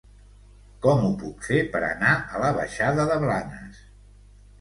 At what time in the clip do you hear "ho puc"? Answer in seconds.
1.09-1.43